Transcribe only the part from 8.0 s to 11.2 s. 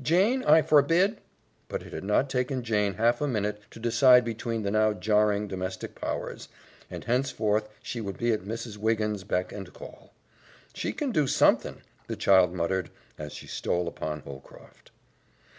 would be at Mrs. Wiggins' beck and call. "She can